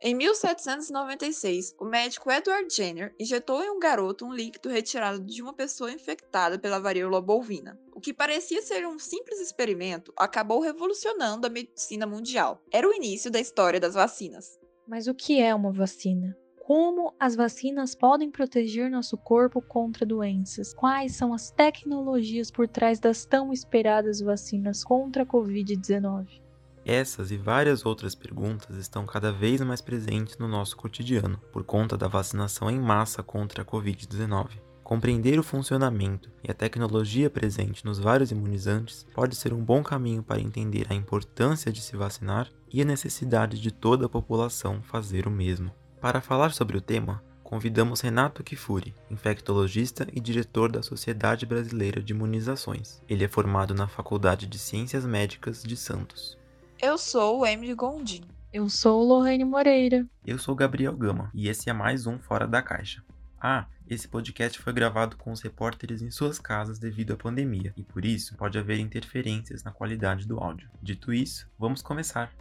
[0.00, 5.52] Em 1796, o médico Edward Jenner injetou em um garoto um líquido retirado de uma
[5.52, 7.76] pessoa infectada pela varíola bovina.
[7.92, 12.62] O que parecia ser um simples experimento acabou revolucionando a medicina mundial.
[12.70, 14.56] Era o início da história das vacinas.
[14.86, 16.38] Mas o que é uma vacina?
[16.60, 20.72] Como as vacinas podem proteger nosso corpo contra doenças?
[20.72, 26.40] Quais são as tecnologias por trás das tão esperadas vacinas contra a Covid-19?
[26.88, 31.98] Essas e várias outras perguntas estão cada vez mais presentes no nosso cotidiano por conta
[31.98, 34.52] da vacinação em massa contra a Covid-19.
[34.82, 40.22] Compreender o funcionamento e a tecnologia presente nos vários imunizantes pode ser um bom caminho
[40.22, 45.26] para entender a importância de se vacinar e a necessidade de toda a população fazer
[45.26, 45.70] o mesmo.
[46.00, 52.14] Para falar sobre o tema, convidamos Renato Kifuri, infectologista e diretor da Sociedade Brasileira de
[52.14, 53.02] Imunizações.
[53.06, 56.37] Ele é formado na Faculdade de Ciências Médicas de Santos.
[56.80, 58.22] Eu sou o Emily Gondim.
[58.52, 60.06] Eu sou Lorraine Moreira.
[60.24, 63.02] Eu sou Gabriel Gama e esse é mais um Fora da Caixa.
[63.40, 67.82] Ah, esse podcast foi gravado com os repórteres em suas casas devido à pandemia e
[67.82, 70.70] por isso pode haver interferências na qualidade do áudio.
[70.80, 72.32] Dito isso, vamos começar.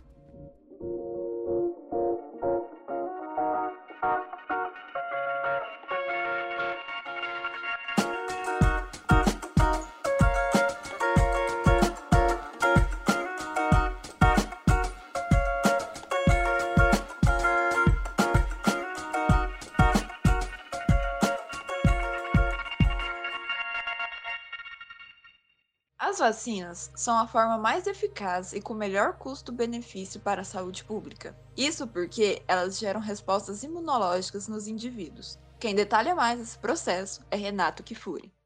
[26.27, 31.33] Vacinas são a forma mais eficaz e com melhor custo-benefício para a saúde pública.
[31.55, 35.39] Isso porque elas geram respostas imunológicas nos indivíduos.
[35.57, 38.36] Quem detalha mais esse processo é Renato Kifuri.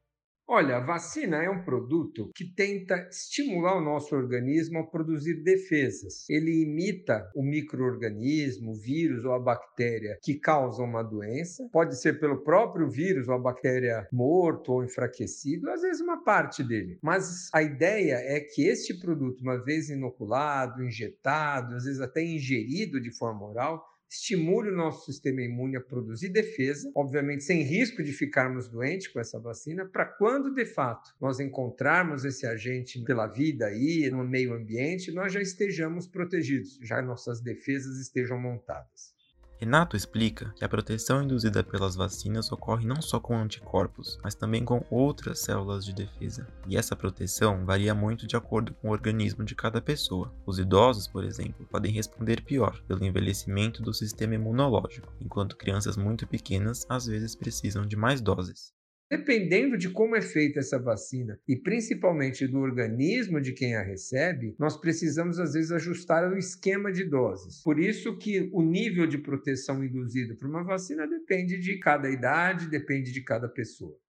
[0.54, 6.28] Olha, a vacina é um produto que tenta estimular o nosso organismo a produzir defesas.
[6.28, 11.66] Ele imita o microorganismo, o vírus ou a bactéria que causam uma doença.
[11.72, 16.62] Pode ser pelo próprio vírus ou a bactéria morto ou enfraquecido, às vezes uma parte
[16.62, 16.98] dele.
[17.02, 23.00] Mas a ideia é que este produto, uma vez inoculado, injetado, às vezes até ingerido
[23.00, 23.82] de forma oral,
[24.12, 29.18] estimule o nosso sistema imune a produzir defesa, obviamente sem risco de ficarmos doentes com
[29.18, 34.52] essa vacina, para quando de fato nós encontrarmos esse agente pela vida aí, no meio
[34.52, 39.14] ambiente, nós já estejamos protegidos, já nossas defesas estejam montadas.
[39.62, 44.64] Renato explica que a proteção induzida pelas vacinas ocorre não só com anticorpos, mas também
[44.64, 46.48] com outras células de defesa.
[46.66, 50.34] E essa proteção varia muito de acordo com o organismo de cada pessoa.
[50.44, 56.26] Os idosos, por exemplo, podem responder pior pelo envelhecimento do sistema imunológico, enquanto crianças muito
[56.26, 58.72] pequenas às vezes precisam de mais doses.
[59.12, 64.56] Dependendo de como é feita essa vacina e principalmente do organismo de quem a recebe,
[64.58, 67.62] nós precisamos às vezes ajustar o esquema de doses.
[67.62, 72.70] Por isso que o nível de proteção induzido por uma vacina depende de cada idade,
[72.70, 74.01] depende de cada pessoa.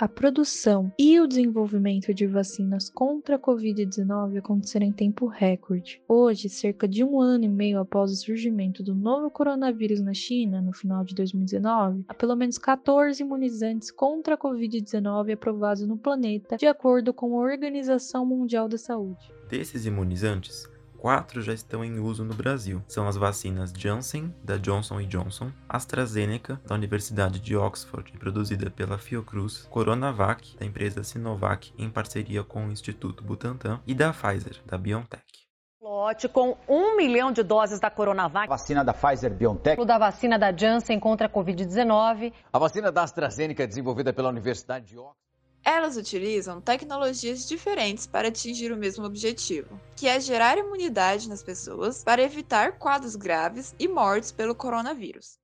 [0.00, 6.00] A produção e o desenvolvimento de vacinas contra a Covid-19 aconteceram em tempo recorde.
[6.08, 10.62] Hoje, cerca de um ano e meio após o surgimento do novo coronavírus na China,
[10.62, 16.56] no final de 2019, há pelo menos 14 imunizantes contra a Covid-19 aprovados no planeta,
[16.56, 19.30] de acordo com a Organização Mundial da Saúde.
[19.50, 20.66] Desses imunizantes,
[21.00, 22.82] quatro já estão em uso no Brasil.
[22.86, 29.66] São as vacinas Janssen, da Johnson Johnson, AstraZeneca, da Universidade de Oxford, produzida pela Fiocruz,
[29.70, 35.24] Coronavac, da empresa Sinovac, em parceria com o Instituto Butantan, e da Pfizer, da BioNTech.
[35.80, 38.46] Lote com um milhão de doses da Coronavac.
[38.46, 39.80] Vacina da Pfizer BioNTech.
[39.80, 42.32] O da vacina da Janssen contra a Covid-19.
[42.52, 45.29] A vacina da AstraZeneca desenvolvida pela Universidade de Oxford.
[45.64, 52.02] Elas utilizam tecnologias diferentes para atingir o mesmo objetivo, que é gerar imunidade nas pessoas
[52.02, 55.38] para evitar quadros graves e mortes pelo coronavírus.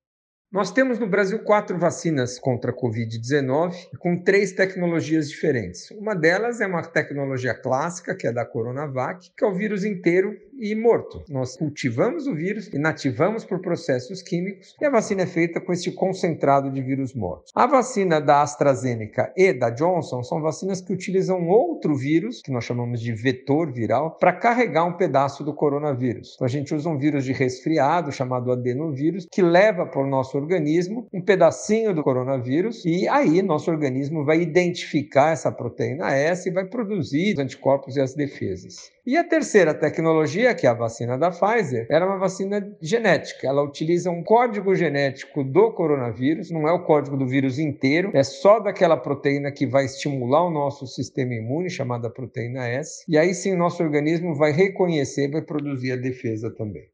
[0.51, 5.91] Nós temos no Brasil quatro vacinas contra a Covid-19 com três tecnologias diferentes.
[5.91, 10.35] Uma delas é uma tecnologia clássica, que é da Coronavac, que é o vírus inteiro
[10.59, 11.23] e morto.
[11.29, 15.91] Nós cultivamos o vírus, inativamos por processos químicos e a vacina é feita com este
[15.93, 17.53] concentrado de vírus mortos.
[17.55, 22.65] A vacina da AstraZeneca e da Johnson são vacinas que utilizam outro vírus, que nós
[22.65, 26.35] chamamos de vetor viral, para carregar um pedaço do coronavírus.
[26.35, 30.37] Então a gente usa um vírus de resfriado chamado adenovírus, que leva para o nosso
[30.37, 36.53] organismo um pedacinho do coronavírus e aí nosso organismo vai identificar essa proteína S e
[36.53, 38.97] vai produzir os anticorpos e as defesas.
[39.07, 43.47] E a terceira tecnologia, que é a vacina da Pfizer, era uma vacina genética.
[43.47, 48.23] Ela utiliza um código genético do coronavírus, não é o código do vírus inteiro, é
[48.23, 53.05] só daquela proteína que vai estimular o nosso sistema imune, chamada proteína S.
[53.09, 56.89] E aí sim, o nosso organismo vai reconhecer, vai produzir a defesa também.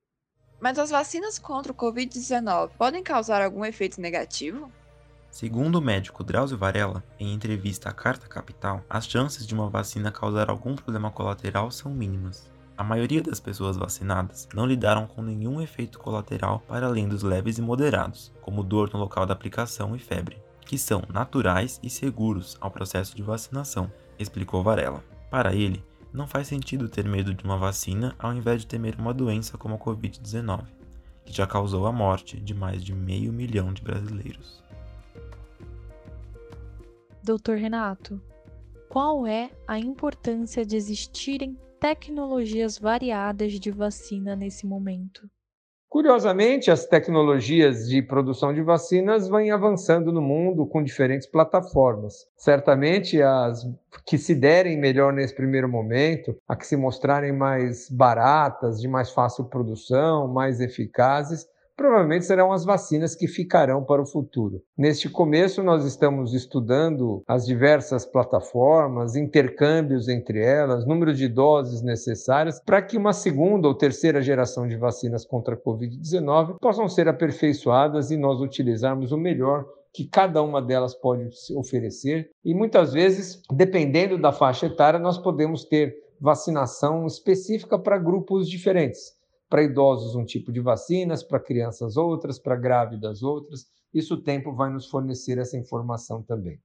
[0.60, 4.70] Mas as vacinas contra o Covid-19 podem causar algum efeito negativo?
[5.32, 10.12] Segundo o médico Drauzio Varela, em entrevista à Carta Capital, as chances de uma vacina
[10.12, 12.51] causar algum problema colateral são mínimas.
[12.76, 17.58] A maioria das pessoas vacinadas não lidaram com nenhum efeito colateral para além dos leves
[17.58, 22.56] e moderados, como dor no local da aplicação e febre, que são naturais e seguros
[22.60, 25.04] ao processo de vacinação, explicou Varela.
[25.30, 29.12] Para ele, não faz sentido ter medo de uma vacina ao invés de temer uma
[29.12, 30.64] doença como a Covid-19,
[31.24, 34.62] que já causou a morte de mais de meio milhão de brasileiros.
[37.22, 38.20] Doutor Renato,
[38.88, 45.28] qual é a importância de existirem tecnologias variadas de vacina nesse momento?
[45.88, 52.14] Curiosamente, as tecnologias de produção de vacinas vêm avançando no mundo com diferentes plataformas.
[52.36, 53.68] Certamente, as
[54.06, 59.10] que se derem melhor nesse primeiro momento, a que se mostrarem mais baratas, de mais
[59.10, 64.62] fácil produção, mais eficazes, provavelmente serão as vacinas que ficarão para o futuro.
[64.76, 72.60] Neste começo, nós estamos estudando as diversas plataformas, intercâmbios entre elas, número de doses necessárias
[72.64, 78.10] para que uma segunda ou terceira geração de vacinas contra a Covid-19 possam ser aperfeiçoadas
[78.10, 82.30] e nós utilizarmos o melhor que cada uma delas pode oferecer.
[82.44, 89.20] E muitas vezes, dependendo da faixa etária, nós podemos ter vacinação específica para grupos diferentes
[89.52, 93.66] para idosos um tipo de vacinas, para crianças outras, para grávidas outras.
[93.92, 96.58] Isso o tempo vai nos fornecer essa informação também.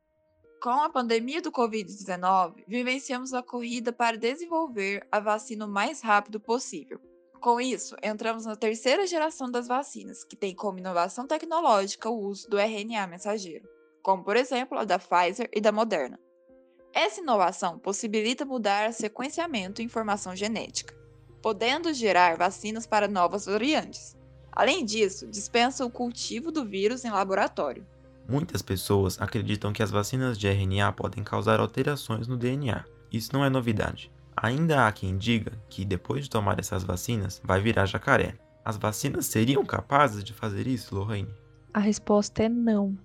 [0.64, 6.40] Com a pandemia do Covid-19, vivenciamos a corrida para desenvolver a vacina o mais rápido
[6.40, 6.98] possível.
[7.42, 12.50] Com isso, entramos na terceira geração das vacinas, que tem como inovação tecnológica o uso
[12.50, 13.68] do RNA mensageiro,
[14.02, 16.18] como por exemplo a da Pfizer e da Moderna.
[16.94, 20.96] Essa inovação possibilita mudar sequenciamento e informação genética,
[21.48, 24.18] podendo gerar vacinas para novas variantes.
[24.52, 27.88] Além disso, dispensa o cultivo do vírus em laboratório.
[28.28, 32.84] Muitas pessoas acreditam que as vacinas de RNA podem causar alterações no DNA.
[33.10, 34.12] Isso não é novidade.
[34.36, 38.36] Ainda há quem diga que depois de tomar essas vacinas vai virar jacaré.
[38.66, 41.34] As vacinas seriam capazes de fazer isso, Lorraine?
[41.74, 42.98] A resposta é não.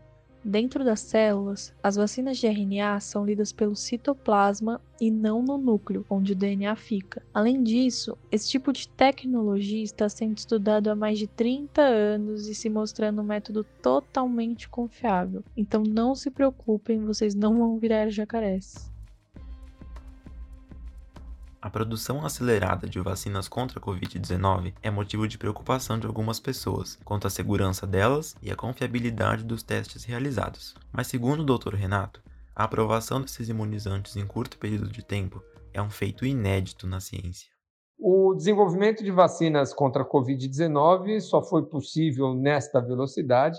[0.45, 6.05] Dentro das células, as vacinas de RNA são lidas pelo citoplasma e não no núcleo,
[6.11, 7.23] onde o DNA fica.
[7.33, 12.55] Além disso, esse tipo de tecnologia está sendo estudado há mais de 30 anos e
[12.57, 15.45] se mostrando um método totalmente confiável.
[15.57, 18.92] Então não se preocupem, vocês não vão virar jacarés.
[21.63, 26.99] A produção acelerada de vacinas contra a Covid-19 é motivo de preocupação de algumas pessoas
[27.05, 30.75] quanto à segurança delas e a confiabilidade dos testes realizados.
[30.93, 31.77] Mas, segundo o Dr.
[31.77, 32.21] Renato,
[32.53, 35.41] a aprovação desses imunizantes em curto período de tempo
[35.73, 37.49] é um feito inédito na ciência.
[37.97, 43.57] O desenvolvimento de vacinas contra a Covid-19 só foi possível nesta velocidade,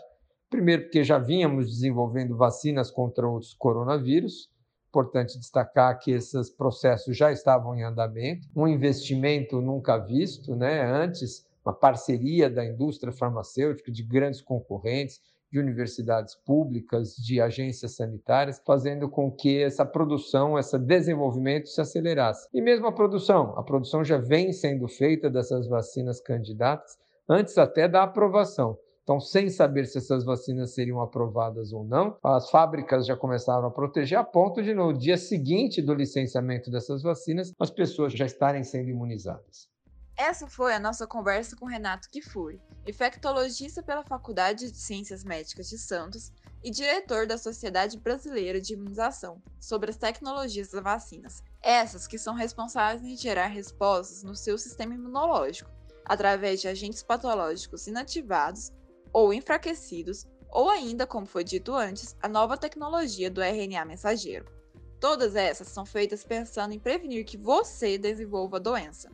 [0.49, 4.49] primeiro porque já vínhamos desenvolvendo vacinas contra outros coronavírus,
[4.93, 10.83] Importante destacar que esses processos já estavam em andamento, um investimento nunca visto, né?
[10.85, 15.19] Antes, uma parceria da indústria farmacêutica, de grandes concorrentes,
[15.51, 22.47] de universidades públicas, de agências sanitárias, fazendo com que essa produção, esse desenvolvimento se acelerasse.
[22.53, 27.87] E mesmo a produção, a produção já vem sendo feita dessas vacinas candidatas antes até
[27.87, 28.77] da aprovação.
[29.03, 33.71] Então, sem saber se essas vacinas seriam aprovadas ou não, as fábricas já começaram a
[33.71, 38.63] proteger a ponto de, no dia seguinte do licenciamento dessas vacinas, as pessoas já estarem
[38.63, 39.67] sendo imunizadas.
[40.15, 45.77] Essa foi a nossa conversa com Renato Kifuri, infectologista pela Faculdade de Ciências Médicas de
[45.77, 46.31] Santos
[46.63, 52.35] e diretor da Sociedade Brasileira de Imunização, sobre as tecnologias das vacinas, essas que são
[52.35, 55.69] responsáveis em gerar respostas no seu sistema imunológico,
[56.05, 58.71] através de agentes patológicos inativados
[59.13, 64.45] ou enfraquecidos, ou ainda, como foi dito antes, a nova tecnologia do RNA mensageiro.
[64.99, 69.11] Todas essas são feitas pensando em prevenir que você desenvolva a doença.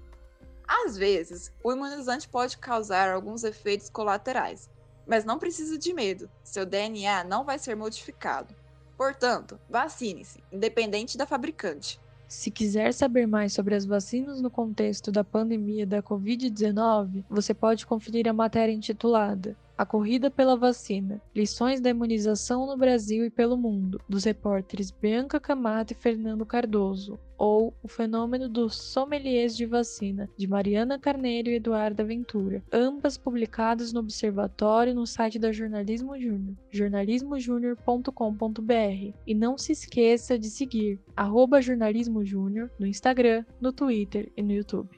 [0.67, 4.69] Às vezes, o imunizante pode causar alguns efeitos colaterais,
[5.07, 8.55] mas não precisa de medo, seu DNA não vai ser modificado.
[8.95, 11.99] Portanto, vacine-se, independente da fabricante.
[12.27, 17.87] Se quiser saber mais sobre as vacinas no contexto da pandemia da Covid-19, você pode
[17.87, 23.55] conferir a matéria intitulada a Corrida pela Vacina: Lições da Imunização no Brasil e pelo
[23.55, 30.29] Mundo, dos repórteres Bianca Camata e Fernando Cardoso, ou O Fenômeno dos Sommeliers de Vacina,
[30.35, 36.57] de Mariana Carneiro e Eduarda Ventura, ambas publicadas no Observatório no site da Jornalismo Júnior,
[36.69, 39.17] jornalismojúnior.com.br.
[39.25, 44.51] E não se esqueça de seguir arroba Jornalismo Júnior no Instagram, no Twitter e no
[44.51, 44.89] YouTube.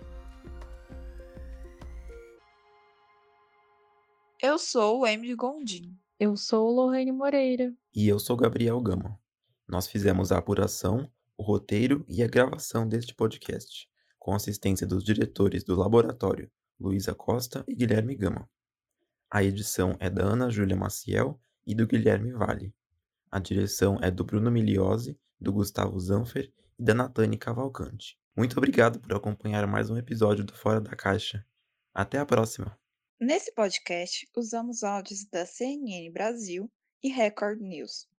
[4.43, 5.95] Eu sou o Emily Gondim.
[6.19, 7.71] Eu sou Lorraine Moreira.
[7.93, 9.19] E eu sou Gabriel Gama.
[9.67, 11.07] Nós fizemos a apuração,
[11.37, 17.63] o roteiro e a gravação deste podcast, com assistência dos diretores do laboratório Luísa Costa
[17.67, 18.49] e Guilherme Gama.
[19.29, 22.73] A edição é da Ana Júlia Maciel e do Guilherme Vale.
[23.29, 28.17] A direção é do Bruno Miliose, do Gustavo Zanfer e da Natane Cavalcante.
[28.35, 31.45] Muito obrigado por acompanhar mais um episódio do Fora da Caixa.
[31.93, 32.80] Até a próxima!
[33.23, 36.67] Nesse podcast, usamos áudios da CNN Brasil
[37.03, 38.09] e Record News.